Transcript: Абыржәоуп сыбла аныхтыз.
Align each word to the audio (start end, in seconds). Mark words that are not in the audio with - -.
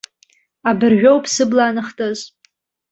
Абыржәоуп 0.69 1.25
сыбла 1.33 1.63
аныхтыз. 1.69 2.19